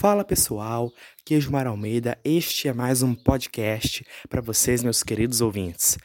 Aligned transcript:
Fala 0.00 0.24
pessoal, 0.24 0.90
aqui 1.20 1.34
é 1.34 1.66
Almeida, 1.66 2.16
este 2.24 2.68
é 2.68 2.72
mais 2.72 3.02
um 3.02 3.14
podcast 3.14 4.02
para 4.30 4.40
vocês, 4.40 4.82
meus 4.82 5.02
queridos 5.02 5.42
ouvintes. 5.42 5.98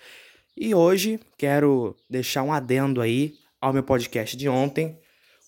E 0.54 0.76
hoje 0.76 1.18
quero 1.38 1.96
deixar 2.10 2.44
um 2.44 2.52
adendo 2.52 3.00
aí 3.00 3.36
ao 3.62 3.72
meu 3.72 3.84
podcast 3.84 4.36
de 4.36 4.50
ontem, 4.50 5.00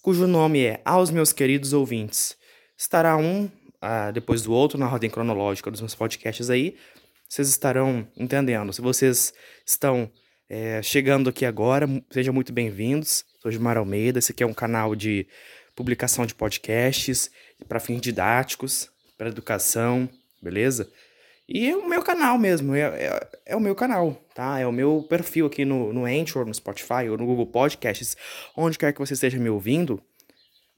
cujo 0.02 0.25
nome 0.28 0.64
é 0.64 0.82
Aos 0.86 1.11
Meus 1.11 1.33
Queridos 1.33 1.73
Ouvintes. 1.73 2.38
Estará 2.78 3.18
um 3.18 3.52
ah, 3.82 4.11
depois 4.11 4.43
do 4.43 4.54
outro 4.54 4.79
na 4.79 4.89
ordem 4.89 5.09
cronológica 5.09 5.70
dos 5.70 5.82
meus 5.82 5.93
podcasts 5.93 6.50
aí, 6.50 6.77
vocês 7.27 7.50
estarão 7.50 8.07
entendendo. 8.16 8.71
Se 8.71 8.79
vocês 8.79 9.34
estão 9.66 10.09
é, 10.50 10.82
chegando 10.82 11.29
aqui 11.29 11.45
agora, 11.45 11.86
sejam 12.09 12.34
muito 12.34 12.54
bem-vindos. 12.54 13.25
Sou 13.41 13.52
Gilmar 13.52 13.77
Almeida, 13.77 14.20
esse 14.20 14.32
aqui 14.32 14.41
é 14.41 14.48
um 14.48 14.54
canal 14.54 14.95
de 14.95 15.28
publicação 15.77 16.25
de 16.25 16.33
podcasts 16.33 17.29
para 17.69 17.79
fins 17.79 18.01
didáticos, 18.01 18.89
para 19.15 19.29
educação, 19.29 20.09
beleza? 20.41 20.91
E 21.47 21.69
é 21.69 21.77
o 21.77 21.87
meu 21.87 22.01
canal 22.01 22.37
mesmo, 22.37 22.75
é, 22.75 22.81
é, 22.81 23.27
é, 23.45 23.55
o 23.55 23.59
meu 23.59 23.75
canal, 23.75 24.19
tá? 24.33 24.59
É 24.59 24.65
o 24.65 24.71
meu 24.71 25.05
perfil 25.07 25.45
aqui 25.45 25.63
no, 25.63 25.93
no 25.93 26.05
Anchor, 26.05 26.45
no 26.45 26.53
Spotify 26.53 27.07
ou 27.09 27.17
no 27.17 27.25
Google 27.27 27.45
Podcasts, 27.45 28.17
onde 28.57 28.77
quer 28.77 28.91
que 28.91 29.00
você 29.00 29.13
esteja 29.13 29.37
me 29.37 29.50
ouvindo, 29.50 30.01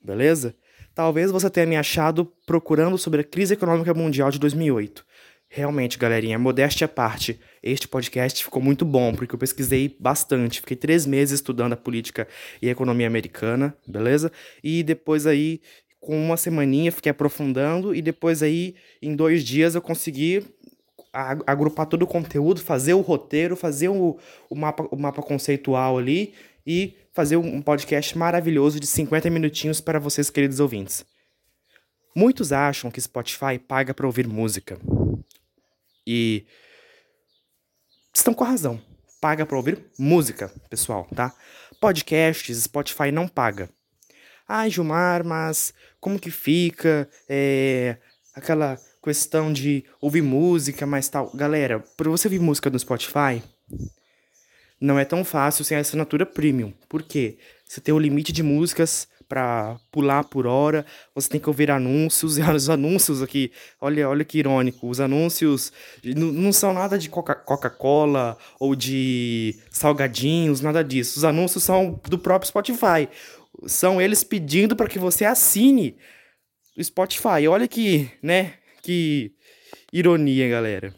beleza? 0.03 0.53
Talvez 0.93 1.31
você 1.31 1.49
tenha 1.49 1.65
me 1.65 1.77
achado 1.77 2.25
procurando 2.45 2.97
sobre 2.97 3.21
a 3.21 3.23
crise 3.23 3.53
econômica 3.53 3.93
mundial 3.93 4.29
de 4.29 4.37
2008. 4.37 5.05
Realmente, 5.51 5.97
galerinha, 5.97 6.37
modéstia 6.37 6.85
à 6.85 6.87
parte, 6.87 7.39
este 7.63 7.87
podcast 7.87 8.43
ficou 8.43 8.61
muito 8.61 8.85
bom, 8.85 9.15
porque 9.15 9.33
eu 9.33 9.39
pesquisei 9.39 9.97
bastante. 9.99 10.61
Fiquei 10.61 10.77
três 10.77 11.07
meses 11.07 11.39
estudando 11.39 11.73
a 11.73 11.77
política 11.77 12.27
e 12.61 12.69
a 12.69 12.71
economia 12.71 13.07
americana, 13.07 13.75
beleza? 13.87 14.31
E 14.63 14.83
depois 14.83 15.25
aí, 15.25 15.59
com 15.99 16.15
uma 16.23 16.37
semaninha, 16.37 16.91
fiquei 16.91 17.09
aprofundando, 17.09 17.95
e 17.95 18.01
depois 18.01 18.43
aí, 18.43 18.75
em 19.01 19.15
dois 19.15 19.43
dias, 19.43 19.73
eu 19.73 19.81
consegui 19.81 20.45
agrupar 21.11 21.87
todo 21.87 22.03
o 22.03 22.07
conteúdo, 22.07 22.61
fazer 22.61 22.93
o 22.93 23.01
roteiro, 23.01 23.55
fazer 23.55 23.89
o, 23.89 24.19
o, 24.47 24.55
mapa, 24.55 24.87
o 24.91 24.95
mapa 24.95 25.23
conceitual 25.23 25.97
ali 25.97 26.35
e 26.65 26.93
fazer 27.11 27.37
um 27.37 27.59
podcast 27.59 28.15
maravilhoso 28.15 28.79
de 28.79 28.85
50 28.85 29.27
minutinhos 29.31 29.81
para 29.81 29.97
vocês, 29.97 30.29
queridos 30.29 30.59
ouvintes. 30.59 31.03
Muitos 32.15 32.51
acham 32.51 32.91
que 32.91 33.01
Spotify 33.01 33.57
paga 33.57 33.95
para 33.95 34.05
ouvir 34.05 34.27
música. 34.27 34.77
E 36.11 36.43
estão 38.11 38.33
com 38.33 38.43
a 38.43 38.47
razão. 38.47 38.81
Paga 39.21 39.45
para 39.45 39.55
ouvir 39.55 39.85
música, 39.99 40.51
pessoal, 40.67 41.07
tá? 41.13 41.31
Podcasts, 41.79 42.63
Spotify 42.63 43.11
não 43.11 43.27
paga. 43.27 43.69
Ai, 44.47 44.71
Gilmar, 44.71 45.23
mas 45.23 45.71
como 45.99 46.19
que 46.19 46.31
fica 46.31 47.07
é, 47.29 47.97
aquela 48.33 48.79
questão 49.03 49.53
de 49.53 49.85
ouvir 50.01 50.23
música, 50.23 50.83
mas 50.87 51.07
tal? 51.07 51.29
Galera, 51.35 51.79
para 51.95 52.09
você 52.09 52.27
ouvir 52.27 52.39
música 52.39 52.71
no 52.71 52.79
Spotify, 52.79 53.43
não 54.81 54.97
é 54.97 55.05
tão 55.05 55.23
fácil 55.23 55.63
sem 55.63 55.77
a 55.77 55.81
assinatura 55.81 56.25
premium. 56.25 56.73
Por 56.87 57.03
quê? 57.03 57.37
Você 57.67 57.79
tem 57.79 57.93
o 57.93 57.99
limite 57.99 58.31
de 58.31 58.41
músicas 58.41 59.07
para 59.29 59.77
pular 59.91 60.23
por 60.23 60.47
hora, 60.47 60.83
você 61.13 61.29
tem 61.29 61.39
que 61.39 61.47
ouvir 61.47 61.69
anúncios, 61.69 62.37
e 62.39 62.41
os 62.41 62.69
anúncios 62.69 63.21
aqui, 63.21 63.51
olha, 63.79 64.09
olha 64.09 64.25
que 64.25 64.39
irônico, 64.39 64.89
os 64.89 64.99
anúncios 64.99 65.71
não 66.03 66.51
são 66.51 66.73
nada 66.73 66.97
de 66.97 67.09
Coca-Cola 67.09 68.35
ou 68.59 68.75
de 68.75 69.55
salgadinhos, 69.69 70.61
nada 70.61 70.83
disso. 70.83 71.19
Os 71.19 71.23
anúncios 71.23 71.63
são 71.63 72.01
do 72.09 72.17
próprio 72.17 72.49
Spotify. 72.49 73.07
São 73.67 74.01
eles 74.01 74.23
pedindo 74.23 74.75
para 74.75 74.87
que 74.87 74.97
você 74.97 75.25
assine 75.25 75.95
o 76.75 76.83
Spotify. 76.83 77.47
Olha 77.47 77.67
que, 77.67 78.09
né, 78.23 78.53
que 78.81 79.33
ironia, 79.93 80.49
galera. 80.49 80.93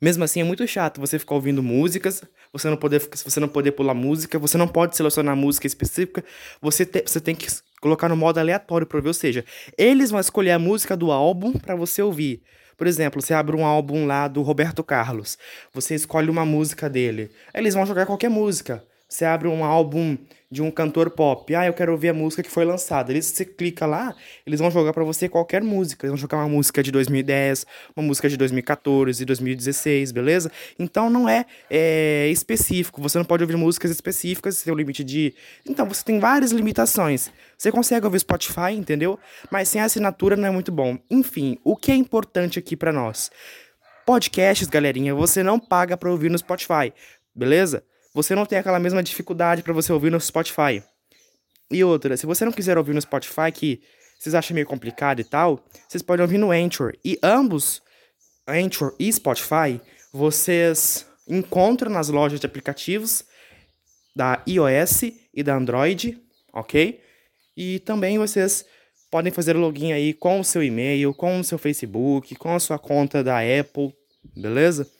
Mesmo 0.00 0.24
assim, 0.24 0.40
é 0.40 0.44
muito 0.44 0.66
chato 0.66 1.00
você 1.00 1.18
ficar 1.18 1.34
ouvindo 1.34 1.62
músicas, 1.62 2.22
você 2.58 2.68
não 2.68 2.76
poder, 2.76 3.00
você 3.00 3.40
não 3.40 3.48
poder 3.48 3.72
pular 3.72 3.94
música, 3.94 4.38
você 4.38 4.56
não 4.56 4.68
pode 4.68 4.96
selecionar 4.96 5.36
música 5.36 5.66
específica, 5.66 6.24
você, 6.60 6.84
te, 6.84 7.02
você 7.06 7.20
tem 7.20 7.34
que 7.34 7.46
colocar 7.80 8.08
no 8.08 8.16
modo 8.16 8.38
aleatório 8.38 8.86
para 8.86 9.00
ver, 9.00 9.08
ou 9.08 9.14
seja, 9.14 9.44
eles 9.76 10.10
vão 10.10 10.20
escolher 10.20 10.52
a 10.52 10.58
música 10.58 10.96
do 10.96 11.12
álbum 11.12 11.52
para 11.52 11.74
você 11.74 12.02
ouvir. 12.02 12.42
Por 12.76 12.86
exemplo, 12.86 13.22
você 13.22 13.32
abre 13.32 13.56
um 13.56 13.64
álbum 13.64 14.06
lá 14.06 14.28
do 14.28 14.42
Roberto 14.42 14.82
Carlos, 14.84 15.38
você 15.72 15.94
escolhe 15.94 16.28
uma 16.28 16.44
música 16.44 16.90
dele, 16.90 17.30
eles 17.54 17.74
vão 17.74 17.86
jogar 17.86 18.06
qualquer 18.06 18.28
música. 18.28 18.84
Você 19.08 19.24
abre 19.24 19.46
um 19.46 19.64
álbum 19.64 20.18
de 20.50 20.62
um 20.62 20.70
cantor 20.70 21.10
pop. 21.10 21.54
Ah, 21.54 21.66
eu 21.66 21.72
quero 21.72 21.92
ouvir 21.92 22.08
a 22.08 22.14
música 22.14 22.42
que 22.42 22.50
foi 22.50 22.64
lançada. 22.64 23.12
Eles, 23.12 23.26
você 23.26 23.44
clica 23.44 23.86
lá, 23.86 24.14
eles 24.44 24.58
vão 24.58 24.70
jogar 24.70 24.92
para 24.92 25.04
você 25.04 25.28
qualquer 25.28 25.62
música. 25.62 26.06
Eles 26.06 26.12
vão 26.12 26.16
jogar 26.16 26.38
uma 26.38 26.48
música 26.48 26.82
de 26.82 26.90
2010, 26.90 27.66
uma 27.96 28.04
música 28.04 28.28
de 28.28 28.36
2014, 28.36 29.24
2016, 29.24 30.12
beleza? 30.12 30.50
Então 30.78 31.08
não 31.08 31.28
é, 31.28 31.46
é 31.70 32.28
específico. 32.30 33.00
Você 33.00 33.18
não 33.18 33.24
pode 33.24 33.44
ouvir 33.44 33.56
músicas 33.56 33.90
específicas, 33.90 34.62
tem 34.62 34.72
um 34.72 34.76
limite 34.76 35.04
de. 35.04 35.34
Então 35.64 35.86
você 35.86 36.04
tem 36.04 36.18
várias 36.18 36.50
limitações. 36.50 37.30
Você 37.56 37.70
consegue 37.70 38.06
ouvir 38.06 38.18
Spotify, 38.20 38.72
entendeu? 38.72 39.18
Mas 39.50 39.68
sem 39.68 39.80
assinatura 39.80 40.36
não 40.36 40.48
é 40.48 40.50
muito 40.50 40.72
bom. 40.72 40.98
Enfim, 41.10 41.58
o 41.62 41.76
que 41.76 41.92
é 41.92 41.94
importante 41.94 42.58
aqui 42.58 42.76
para 42.76 42.92
nós? 42.92 43.30
Podcasts, 44.04 44.68
galerinha, 44.68 45.14
você 45.14 45.42
não 45.42 45.58
paga 45.58 45.96
para 45.96 46.10
ouvir 46.10 46.30
no 46.30 46.38
Spotify, 46.38 46.92
beleza? 47.34 47.82
Você 48.16 48.34
não 48.34 48.46
tem 48.46 48.58
aquela 48.58 48.78
mesma 48.78 49.02
dificuldade 49.02 49.62
para 49.62 49.74
você 49.74 49.92
ouvir 49.92 50.10
no 50.10 50.18
Spotify. 50.18 50.82
E 51.70 51.84
outra, 51.84 52.16
se 52.16 52.24
você 52.24 52.46
não 52.46 52.52
quiser 52.52 52.78
ouvir 52.78 52.94
no 52.94 53.00
Spotify, 53.02 53.52
que 53.52 53.82
vocês 54.18 54.34
acham 54.34 54.54
meio 54.54 54.66
complicado 54.66 55.20
e 55.20 55.24
tal, 55.24 55.62
vocês 55.86 56.02
podem 56.02 56.22
ouvir 56.22 56.38
no 56.38 56.50
Anchor. 56.50 56.94
E 57.04 57.18
ambos, 57.22 57.82
Anchor 58.48 58.96
e 58.98 59.12
Spotify, 59.12 59.78
vocês 60.14 61.06
encontram 61.28 61.90
nas 61.90 62.08
lojas 62.08 62.40
de 62.40 62.46
aplicativos 62.46 63.22
da 64.16 64.42
iOS 64.48 65.12
e 65.34 65.42
da 65.42 65.54
Android, 65.54 66.18
ok? 66.54 66.98
E 67.54 67.80
também 67.80 68.16
vocês 68.16 68.64
podem 69.10 69.30
fazer 69.30 69.54
login 69.58 69.92
aí 69.92 70.14
com 70.14 70.40
o 70.40 70.44
seu 70.44 70.62
e-mail, 70.62 71.12
com 71.12 71.38
o 71.38 71.44
seu 71.44 71.58
Facebook, 71.58 72.34
com 72.36 72.54
a 72.54 72.60
sua 72.60 72.78
conta 72.78 73.22
da 73.22 73.40
Apple, 73.40 73.94
beleza? 74.34 74.90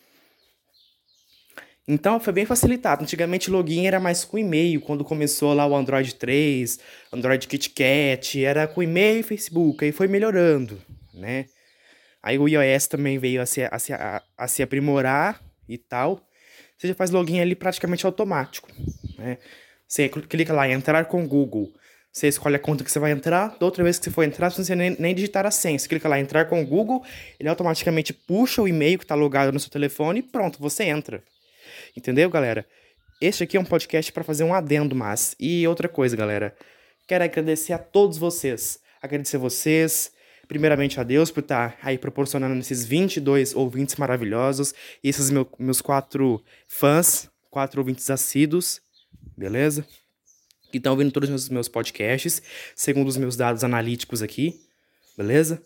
Então 1.89 2.19
foi 2.19 2.33
bem 2.33 2.45
facilitado. 2.45 3.03
Antigamente 3.03 3.49
o 3.49 3.53
login 3.53 3.87
era 3.87 4.01
mais 4.01 4.25
com 4.25 4.37
e-mail, 4.37 4.81
quando 4.81 5.05
começou 5.05 5.55
lá 5.55 5.67
o 5.67 5.77
Android 5.77 6.15
3, 6.17 6.81
Android 7.13 7.47
KitKat, 7.47 8.45
era 8.45 8.67
com 8.67 8.83
e-mail 8.83 9.21
e 9.21 9.23
Facebook, 9.23 9.85
aí 9.85 9.93
foi 9.93 10.09
melhorando, 10.09 10.83
né? 11.15 11.47
Aí 12.21 12.39
o 12.39 12.49
iOS 12.49 12.89
também 12.89 13.19
veio 13.19 13.41
a 13.41 13.47
se, 13.47 13.63
a 13.63 13.79
se, 13.79 13.93
a, 13.93 14.21
a 14.37 14.49
se 14.49 14.63
aprimorar 14.63 15.41
e 15.69 15.79
tal. 15.79 16.21
Você 16.77 16.89
já 16.89 16.95
faz 16.95 17.11
login 17.11 17.41
ali 17.41 17.55
praticamente 17.55 18.05
automático, 18.05 18.69
né? 19.17 19.39
Você 19.87 20.09
clica 20.09 20.53
lá 20.53 20.69
em 20.69 20.73
entrar 20.73 21.05
com 21.05 21.27
Google. 21.27 21.73
Você 22.13 22.27
escolhe 22.27 22.57
a 22.57 22.59
conta 22.59 22.83
que 22.83 22.91
você 22.91 22.99
vai 22.99 23.13
entrar. 23.13 23.57
Da 23.61 23.65
outra 23.65 23.85
vez 23.85 23.99
que 23.99 24.07
você 24.07 24.11
for 24.11 24.25
entrar, 24.25 24.51
você 24.51 24.75
nem, 24.75 24.97
nem 24.99 25.15
digitar 25.15 25.47
a 25.47 25.51
senha. 25.53 25.79
Você 25.79 25.87
clica 25.87 26.09
lá 26.09 26.19
em 26.19 26.23
entrar 26.23 26.47
com 26.47 26.65
Google, 26.67 27.05
ele 27.39 27.49
automaticamente 27.49 28.13
puxa 28.13 28.61
o 28.61 28.67
e-mail 28.67 28.99
que 28.99 29.05
está 29.05 29.15
logado 29.15 29.53
no 29.53 29.61
seu 29.61 29.71
telefone 29.71 30.19
e 30.19 30.23
pronto, 30.23 30.59
você 30.59 30.85
entra. 30.85 31.23
Entendeu, 31.97 32.29
galera? 32.31 32.67
Este 33.21 33.45
aqui 33.45 33.57
é 33.57 33.61
um 33.61 33.65
podcast 33.65 34.13
para 34.13 34.25
fazer 34.25 34.45
um 34.45 34.53
adendo, 34.53 34.95
mas. 34.95 35.35
E 35.41 35.67
outra 35.67 35.89
coisa, 35.89 36.17
galera. 36.17 36.57
Quero 37.07 37.25
agradecer 37.25 37.73
a 37.73 37.79
todos 37.79 38.19
vocês. 38.19 38.81
Agradecer 39.01 39.39
vocês, 39.39 40.13
primeiramente 40.49 40.99
a 41.01 41.03
Deus 41.03 41.31
por 41.31 41.41
estar 41.41 41.73
tá 41.73 41.79
aí 41.83 41.99
proporcionando 41.99 42.59
esses 42.59 42.85
22 42.85 43.55
ouvintes 43.55 43.97
maravilhosos 43.97 44.75
e 45.03 45.09
esses 45.09 45.31
meu, 45.31 45.49
meus 45.59 45.81
quatro 45.81 46.43
fãs, 46.67 47.29
quatro 47.51 47.81
ouvintes 47.81 48.11
assíduos, 48.11 48.81
beleza? 49.37 49.87
Que 50.71 50.79
estão 50.79 50.93
ouvindo 50.93 51.13
todos 51.13 51.29
os 51.29 51.31
meus, 51.31 51.49
meus 51.49 51.69
podcasts, 51.69 52.43
segundo 52.75 53.09
os 53.09 53.17
meus 53.17 53.37
dados 53.37 53.65
analíticos 53.65 54.23
aqui, 54.23 54.61
beleza? 55.17 55.63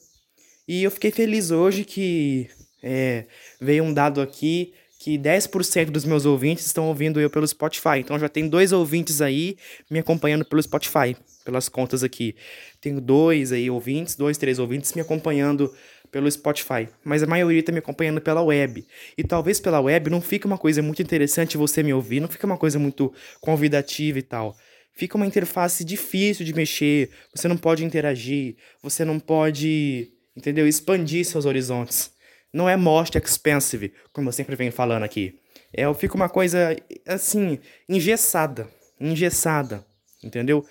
E 0.68 0.82
eu 0.82 0.90
fiquei 0.90 1.10
feliz 1.10 1.50
hoje 1.50 1.84
que 1.84 2.48
é, 2.82 3.26
veio 3.60 3.84
um 3.84 3.92
dado 3.92 4.20
aqui 4.20 4.72
que 5.00 5.16
10% 5.18 5.86
dos 5.86 6.04
meus 6.04 6.26
ouvintes 6.26 6.66
estão 6.66 6.86
ouvindo 6.86 7.18
eu 7.18 7.30
pelo 7.30 7.48
Spotify. 7.48 8.00
Então 8.00 8.18
já 8.18 8.28
tem 8.28 8.46
dois 8.46 8.70
ouvintes 8.70 9.22
aí 9.22 9.56
me 9.90 9.98
acompanhando 9.98 10.44
pelo 10.44 10.62
Spotify, 10.62 11.16
pelas 11.42 11.70
contas 11.70 12.04
aqui. 12.04 12.36
Tenho 12.82 13.00
dois 13.00 13.50
aí 13.50 13.70
ouvintes, 13.70 14.14
dois, 14.14 14.36
três 14.36 14.58
ouvintes 14.58 14.92
me 14.92 15.00
acompanhando 15.00 15.72
pelo 16.12 16.30
Spotify, 16.30 16.86
mas 17.02 17.22
a 17.22 17.26
maioria 17.26 17.60
está 17.60 17.72
me 17.72 17.78
acompanhando 17.78 18.20
pela 18.20 18.42
web. 18.42 18.84
E 19.16 19.24
talvez 19.24 19.58
pela 19.58 19.80
web 19.80 20.10
não 20.10 20.20
fique 20.20 20.44
uma 20.44 20.58
coisa 20.58 20.82
muito 20.82 21.00
interessante 21.00 21.56
você 21.56 21.82
me 21.82 21.94
ouvir, 21.94 22.20
não 22.20 22.28
fica 22.28 22.46
uma 22.46 22.58
coisa 22.58 22.78
muito 22.78 23.10
convidativa 23.40 24.18
e 24.18 24.22
tal. 24.22 24.54
Fica 24.92 25.16
uma 25.16 25.26
interface 25.26 25.82
difícil 25.82 26.44
de 26.44 26.52
mexer, 26.52 27.08
você 27.34 27.48
não 27.48 27.56
pode 27.56 27.86
interagir, 27.86 28.56
você 28.82 29.02
não 29.02 29.18
pode, 29.18 30.12
entendeu? 30.36 30.68
Expandir 30.68 31.24
seus 31.24 31.46
horizontes. 31.46 32.12
Não 32.52 32.68
é 32.68 32.76
most 32.76 33.16
expensive, 33.16 33.92
como 34.12 34.28
eu 34.28 34.32
sempre 34.32 34.56
venho 34.56 34.72
falando 34.72 35.04
aqui. 35.04 35.38
É, 35.72 35.92
fica 35.94 36.16
uma 36.16 36.28
coisa, 36.28 36.76
assim, 37.06 37.58
engessada. 37.88 38.68
Engessada, 39.00 39.84
entendeu? 40.22 40.66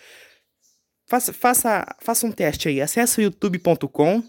faça, 1.09 1.33
faça, 1.33 1.95
faça 1.99 2.25
um 2.25 2.31
teste 2.31 2.69
aí. 2.69 2.79
Acesse 2.79 3.21
youtube.com 3.21 4.23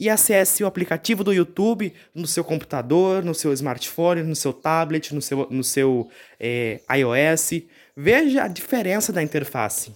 e 0.00 0.08
acesse 0.08 0.64
o 0.64 0.66
aplicativo 0.66 1.22
do 1.22 1.32
YouTube 1.32 1.92
no 2.14 2.26
seu 2.26 2.42
computador, 2.42 3.22
no 3.22 3.34
seu 3.34 3.52
smartphone, 3.52 4.22
no 4.22 4.34
seu 4.34 4.52
tablet, 4.52 5.14
no 5.14 5.22
seu, 5.22 5.46
no 5.50 5.62
seu 5.62 6.10
é, 6.40 6.80
iOS. 6.90 7.62
Veja 7.94 8.44
a 8.44 8.48
diferença 8.48 9.12
da 9.12 9.22
interface. 9.22 9.92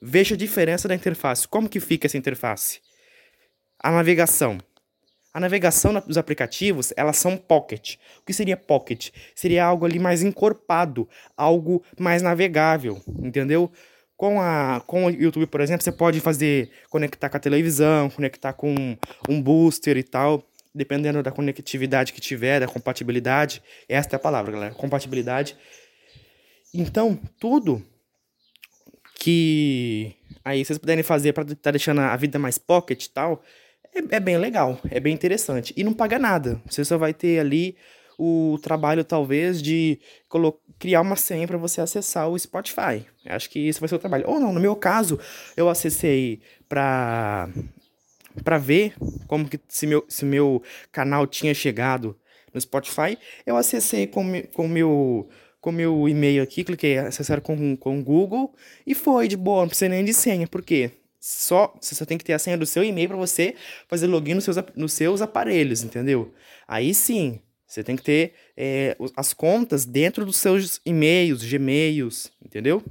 Veja 0.00 0.34
a 0.34 0.38
diferença 0.38 0.86
da 0.86 0.94
interface. 0.94 1.48
Como 1.48 1.68
que 1.68 1.80
fica 1.80 2.06
essa 2.06 2.18
interface? 2.18 2.80
A 3.82 3.90
navegação. 3.90 4.58
A 5.34 5.40
navegação 5.40 5.92
dos 6.06 6.16
aplicativos, 6.16 6.92
elas 6.96 7.16
são 7.16 7.36
pocket. 7.36 7.96
O 8.20 8.24
que 8.24 8.32
seria 8.32 8.56
pocket? 8.56 9.10
Seria 9.34 9.64
algo 9.64 9.84
ali 9.84 9.98
mais 9.98 10.22
encorpado, 10.22 11.08
algo 11.36 11.82
mais 11.98 12.22
navegável, 12.22 13.02
entendeu? 13.18 13.68
Com, 14.16 14.40
a, 14.40 14.80
com 14.86 15.06
o 15.06 15.10
YouTube, 15.10 15.48
por 15.48 15.60
exemplo, 15.60 15.82
você 15.82 15.90
pode 15.90 16.20
fazer, 16.20 16.70
conectar 16.88 17.28
com 17.28 17.36
a 17.36 17.40
televisão, 17.40 18.08
conectar 18.10 18.52
com 18.52 18.96
um 19.28 19.42
booster 19.42 19.96
e 19.96 20.04
tal, 20.04 20.40
dependendo 20.72 21.20
da 21.20 21.32
conectividade 21.32 22.12
que 22.12 22.20
tiver, 22.20 22.60
da 22.60 22.68
compatibilidade. 22.68 23.60
Esta 23.88 24.14
é 24.14 24.16
a 24.16 24.20
palavra, 24.20 24.52
galera, 24.52 24.74
compatibilidade. 24.74 25.56
Então, 26.72 27.18
tudo 27.40 27.84
que 29.18 30.14
aí 30.44 30.64
vocês 30.64 30.78
puderem 30.78 31.02
fazer 31.02 31.32
para 31.32 31.42
estar 31.42 31.56
tá 31.56 31.70
deixando 31.72 32.02
a 32.02 32.16
vida 32.16 32.38
mais 32.38 32.56
pocket 32.56 33.06
e 33.06 33.10
tal, 33.10 33.42
é, 33.94 34.16
é 34.16 34.20
bem 34.20 34.36
legal, 34.38 34.78
é 34.90 34.98
bem 34.98 35.14
interessante. 35.14 35.72
E 35.76 35.84
não 35.84 35.92
paga 35.92 36.18
nada. 36.18 36.60
Você 36.68 36.84
só 36.84 36.98
vai 36.98 37.14
ter 37.14 37.38
ali 37.38 37.76
o 38.18 38.58
trabalho, 38.62 39.04
talvez, 39.04 39.62
de 39.62 39.98
criar 40.78 41.00
uma 41.00 41.16
senha 41.16 41.46
para 41.46 41.58
você 41.58 41.80
acessar 41.80 42.28
o 42.28 42.38
Spotify. 42.38 43.06
Acho 43.26 43.48
que 43.50 43.58
isso 43.58 43.80
vai 43.80 43.88
ser 43.88 43.94
o 43.94 43.98
trabalho. 43.98 44.24
Ou 44.26 44.38
não, 44.40 44.52
no 44.52 44.60
meu 44.60 44.76
caso, 44.76 45.18
eu 45.56 45.68
acessei 45.68 46.40
para 46.68 47.48
para 48.42 48.58
ver 48.58 48.94
como 49.28 49.48
que 49.48 49.60
se 49.68 49.86
meu, 49.86 50.04
se 50.08 50.24
meu 50.24 50.60
canal 50.90 51.24
tinha 51.24 51.54
chegado 51.54 52.16
no 52.52 52.60
Spotify, 52.60 53.16
eu 53.46 53.56
acessei 53.56 54.08
com 54.08 54.42
com 54.52 54.66
meu 54.66 55.28
com 55.60 55.70
meu 55.70 56.08
e-mail 56.08 56.42
aqui, 56.42 56.64
cliquei 56.64 56.98
acessar 56.98 57.40
com 57.40 57.76
com 57.76 57.98
o 58.00 58.02
Google 58.02 58.52
e 58.84 58.94
foi 58.94 59.28
de 59.28 59.36
boa, 59.36 59.62
não 59.62 59.68
precisa 59.68 59.88
nem 59.88 60.04
de 60.04 60.12
senha, 60.12 60.48
por 60.48 60.62
quê? 60.62 60.90
Só 61.26 61.74
você 61.80 61.94
só 61.94 62.04
tem 62.04 62.18
que 62.18 62.24
ter 62.24 62.34
a 62.34 62.38
senha 62.38 62.58
do 62.58 62.66
seu 62.66 62.84
e-mail 62.84 63.08
para 63.08 63.16
você 63.16 63.54
fazer 63.88 64.06
login 64.06 64.34
nos 64.34 64.44
seus, 64.44 64.56
nos 64.76 64.92
seus 64.92 65.22
aparelhos, 65.22 65.82
entendeu? 65.82 66.34
Aí 66.68 66.92
sim, 66.92 67.40
você 67.66 67.82
tem 67.82 67.96
que 67.96 68.02
ter 68.02 68.34
é, 68.54 68.94
as 69.16 69.32
contas 69.32 69.86
dentro 69.86 70.26
dos 70.26 70.36
seus 70.36 70.82
e-mails, 70.84 71.42
Gmails, 71.42 72.30
entendeu? 72.44 72.84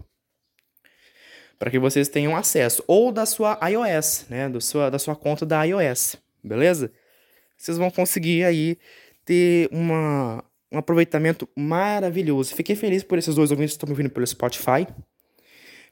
Para 1.59 1.69
que 1.69 1.77
vocês 1.77 2.09
tenham 2.09 2.35
acesso. 2.35 2.83
Ou 2.87 3.11
da 3.11 3.27
sua 3.27 3.59
iOS, 3.69 4.25
né? 4.27 4.49
Do 4.49 4.59
sua, 4.59 4.89
da 4.89 4.97
sua 4.97 5.15
conta 5.15 5.45
da 5.45 5.63
iOS, 5.63 6.15
beleza? 6.43 6.91
Vocês 7.55 7.77
vão 7.77 7.91
conseguir 7.91 8.45
aí 8.45 8.79
ter 9.23 9.69
uma, 9.71 10.43
um 10.71 10.79
aproveitamento 10.79 11.47
maravilhoso. 11.55 12.55
Fiquei 12.55 12.75
feliz 12.75 13.03
por 13.03 13.19
esses 13.19 13.35
dois 13.35 13.51
ouvintes 13.51 13.73
que 13.73 13.77
estão 13.77 13.87
me 13.87 13.93
ouvindo 13.93 14.09
pelo 14.09 14.25
Spotify 14.25 14.87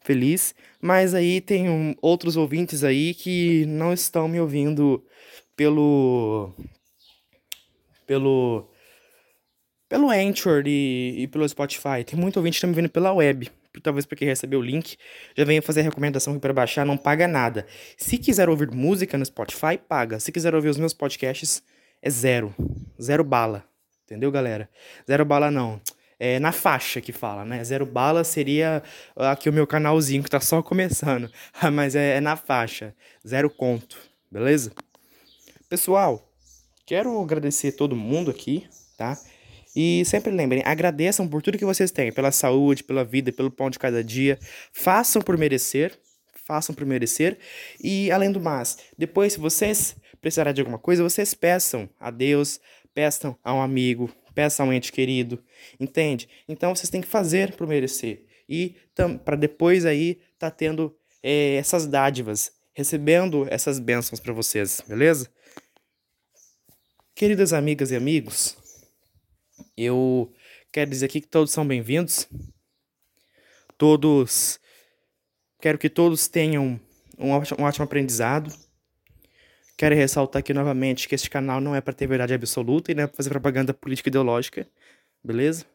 feliz. 0.02 0.54
Mas 0.82 1.14
aí 1.14 1.42
tem 1.42 1.70
um, 1.70 1.96
outros 2.02 2.36
ouvintes 2.36 2.84
aí 2.84 3.14
que 3.14 3.66
não 3.68 3.94
estão 3.94 4.28
me 4.28 4.40
ouvindo 4.40 5.04
pelo. 5.56 6.54
pelo. 8.06 8.70
pelo 9.88 10.10
Anchor 10.10 10.64
e, 10.66 11.24
e 11.24 11.28
pelo 11.28 11.48
Spotify. 11.48 12.04
Tem 12.06 12.20
muito 12.20 12.38
ouvinte 12.38 12.56
que 12.56 12.58
está 12.58 12.68
me 12.68 12.74
ouvindo 12.74 12.90
pela 12.90 13.14
web. 13.14 13.50
Talvez 13.82 14.06
porque 14.06 14.26
recebeu 14.26 14.60
o 14.60 14.64
link. 14.64 14.98
Já 15.36 15.46
venho 15.46 15.62
fazer 15.62 15.80
a 15.80 15.84
recomendação 15.84 16.34
aqui 16.34 16.42
para 16.42 16.54
baixar, 16.54 16.86
não 16.86 16.98
paga 16.98 17.28
nada. 17.28 17.66
Se 17.96 18.18
quiser 18.18 18.50
ouvir 18.50 18.70
música 18.70 19.18
no 19.18 19.26
Spotify, 19.26 19.78
paga. 19.78 20.20
Se 20.20 20.32
quiser 20.32 20.54
ouvir 20.54 20.70
os 20.70 20.78
meus 20.78 20.94
podcasts, 20.94 21.64
é 22.02 22.10
zero. 22.10 22.54
Zero 23.02 23.24
bala. 23.24 23.64
Entendeu, 24.04 24.30
galera? 24.30 24.70
Zero 25.08 25.24
bala 25.24 25.50
não 25.50 25.80
é, 26.22 26.40
na 26.40 26.52
faixa 26.52 27.02
que 27.02 27.12
fala, 27.12 27.44
né? 27.44 27.64
Zero 27.64 27.84
bala 27.84 28.24
seria 28.24 28.84
aqui 29.16 29.50
o 29.50 29.54
meu 29.54 29.66
canalzinho 29.66 30.22
que 30.22 30.30
tá 30.30 30.40
só 30.40 30.62
começando, 30.62 31.32
mas 31.74 31.96
é, 31.96 32.18
é 32.18 32.22
na 32.22 32.36
faixa, 32.36 32.94
zero 33.28 33.50
conto, 33.50 33.98
beleza? 34.30 34.72
Pessoal, 35.68 36.32
quero 36.86 37.20
agradecer 37.20 37.72
todo 37.72 37.96
mundo 37.96 38.30
aqui, 38.30 38.68
tá? 38.96 39.18
E 39.76 40.04
sempre 40.06 40.32
lembrem, 40.32 40.62
agradeçam 40.64 41.28
por 41.28 41.42
tudo 41.42 41.58
que 41.58 41.66
vocês 41.66 41.90
têm, 41.90 42.12
pela 42.12 42.32
saúde, 42.32 42.84
pela 42.84 43.04
vida, 43.04 43.32
pelo 43.32 43.50
pão 43.50 43.72
de 43.72 43.80
cada 43.80 44.04
dia. 44.04 44.38
Façam 44.72 45.24
por 45.24 45.36
merecer, 45.40 45.98
façam 46.46 46.76
por 46.76 46.86
merecer. 46.86 47.40
E 47.84 48.12
além 48.12 48.32
do 48.32 48.40
mais, 48.40 48.78
depois 48.96 49.34
se 49.34 49.40
vocês 49.40 49.96
precisarem 50.22 50.54
de 50.54 50.62
alguma 50.62 50.78
coisa, 50.78 51.02
vocês 51.02 51.34
peçam 51.34 51.90
a 52.00 52.12
Deus, 52.12 52.60
peçam 52.94 53.36
a 53.44 53.56
um 53.56 53.62
amigo, 53.62 54.12
peça 54.34 54.64
a 54.64 54.66
um 54.66 54.74
ente 54.74 54.92
querido, 54.92 55.44
entende? 55.80 56.28
Então 56.48 56.74
vocês 56.76 56.90
têm 56.90 57.02
que 57.02 57.08
fazer 57.08 57.56
para 57.56 57.68
merecer 57.68 58.26
e 58.48 58.76
para 59.24 59.36
depois 59.36 59.86
aí 59.86 60.20
tá 60.38 60.50
tendo 60.50 60.96
é, 61.22 61.56
essas 61.56 61.86
dádivas, 61.86 62.52
recebendo 62.74 63.48
essas 63.50 63.80
bênçãos 63.80 64.20
para 64.20 64.34
vocês, 64.34 64.82
beleza? 64.88 65.30
Queridas 67.14 67.54
amigas 67.54 67.92
e 67.92 67.96
amigos, 67.96 68.58
eu 69.78 70.34
quero 70.72 70.90
dizer 70.90 71.06
aqui 71.06 71.22
que 71.22 71.28
todos 71.28 71.52
são 71.52 71.68
bem-vindos. 71.68 72.28
Todos 73.78 74.60
quero 75.60 75.78
que 75.78 75.90
todos 75.90 76.28
tenham 76.28 76.80
um 77.18 77.32
ótimo, 77.32 77.62
um 77.62 77.64
ótimo 77.64 77.86
aprendizado 77.86 78.52
Quero 79.82 79.96
ressaltar 79.96 80.42
aqui 80.42 80.54
novamente 80.54 81.10
que 81.10 81.16
este 81.16 81.28
canal 81.28 81.60
não 81.60 81.76
é 81.76 81.82
para 81.82 81.92
ter 81.92 82.06
verdade 82.06 82.36
absoluta 82.36 82.92
e 82.92 82.94
não 82.94 83.06
é 83.06 83.08
para 83.08 83.18
fazer 83.18 83.32
propaganda 83.32 83.74
política 83.74 84.10
ideológica, 84.10 84.68
beleza? 85.24 85.66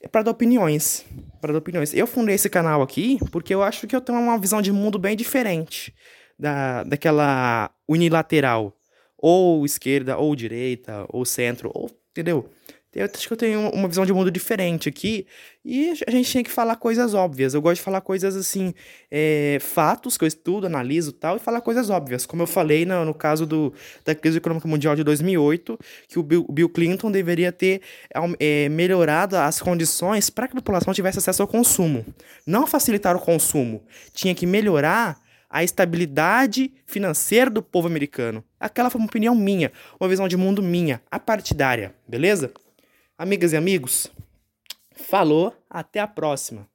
É 0.00 0.08
para 0.08 0.24
dar 0.24 0.32
opiniões, 0.32 1.06
para 1.40 1.52
dar 1.52 1.60
opiniões. 1.60 1.94
Eu 1.94 2.08
fundei 2.08 2.34
esse 2.34 2.50
canal 2.50 2.82
aqui 2.82 3.16
porque 3.30 3.54
eu 3.54 3.62
acho 3.62 3.86
que 3.86 3.94
eu 3.94 4.00
tenho 4.00 4.18
uma 4.18 4.36
visão 4.36 4.60
de 4.60 4.72
mundo 4.72 4.98
bem 4.98 5.16
diferente 5.16 5.94
da 6.36 6.82
daquela 6.82 7.70
unilateral, 7.88 8.76
ou 9.16 9.64
esquerda, 9.64 10.18
ou 10.18 10.34
direita, 10.34 11.06
ou 11.08 11.24
centro, 11.24 11.70
ou 11.72 11.88
entendeu? 12.10 12.50
Eu 12.94 13.04
acho 13.04 13.26
que 13.26 13.32
eu 13.32 13.36
tenho 13.36 13.68
uma 13.70 13.86
visão 13.86 14.06
de 14.06 14.12
mundo 14.14 14.30
diferente 14.30 14.88
aqui 14.88 15.26
e 15.62 15.90
a 16.06 16.10
gente 16.10 16.30
tinha 16.30 16.42
que 16.42 16.50
falar 16.50 16.76
coisas 16.76 17.12
óbvias. 17.12 17.52
Eu 17.52 17.60
gosto 17.60 17.76
de 17.76 17.82
falar 17.82 18.00
coisas 18.00 18.34
assim, 18.34 18.72
é, 19.10 19.58
fatos 19.60 20.16
que 20.16 20.24
eu 20.24 20.28
estudo, 20.28 20.66
analiso 20.66 21.12
tal, 21.12 21.36
e 21.36 21.38
falar 21.38 21.60
coisas 21.60 21.90
óbvias. 21.90 22.24
Como 22.24 22.42
eu 22.42 22.46
falei 22.46 22.86
no, 22.86 23.04
no 23.04 23.12
caso 23.12 23.44
do, 23.44 23.74
da 24.06 24.14
crise 24.14 24.38
econômica 24.38 24.66
mundial 24.66 24.96
de 24.96 25.04
2008, 25.04 25.78
que 26.08 26.18
o 26.18 26.22
Bill, 26.22 26.46
Bill 26.48 26.68
Clinton 26.70 27.10
deveria 27.10 27.52
ter 27.52 27.82
é, 28.40 28.70
melhorado 28.70 29.36
as 29.36 29.60
condições 29.60 30.30
para 30.30 30.48
que 30.48 30.54
a 30.54 30.60
população 30.60 30.94
tivesse 30.94 31.18
acesso 31.18 31.42
ao 31.42 31.48
consumo. 31.48 32.06
Não 32.46 32.66
facilitar 32.66 33.14
o 33.14 33.20
consumo, 33.20 33.82
tinha 34.14 34.34
que 34.34 34.46
melhorar 34.46 35.20
a 35.50 35.62
estabilidade 35.62 36.72
financeira 36.86 37.50
do 37.50 37.62
povo 37.62 37.86
americano. 37.86 38.42
Aquela 38.58 38.88
foi 38.90 38.98
uma 38.98 39.06
opinião 39.06 39.34
minha, 39.34 39.72
uma 40.00 40.08
visão 40.08 40.26
de 40.26 40.36
mundo 40.36 40.62
minha, 40.62 41.02
apartidária, 41.10 41.94
beleza? 42.06 42.50
Amigas 43.20 43.52
e 43.52 43.56
amigos, 43.56 44.06
falou, 44.94 45.52
até 45.68 45.98
a 45.98 46.06
próxima. 46.06 46.68